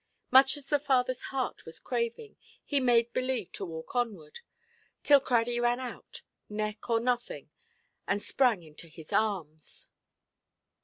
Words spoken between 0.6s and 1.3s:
the fatherʼs